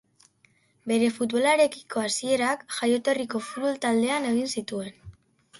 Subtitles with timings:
[0.91, 4.93] Bere futbolarekiko hasierak jaioterriko futbol-taldean egin zituen.